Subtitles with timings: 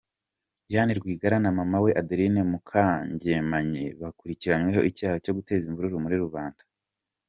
[0.67, 6.61] Diane Rwigaraga na mama we Adeline Mukangemanyi bakurikiranyweho icyaha cyo guteza imvururu muri rubanda.